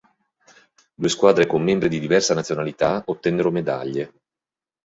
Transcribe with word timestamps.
Due 0.95 1.09
squadre 1.09 1.45
con 1.45 1.61
membri 1.61 1.87
di 1.87 1.99
diversa 1.99 2.33
nazionalità 2.33 3.03
ottennero 3.05 3.51
medaglie. 3.51 4.13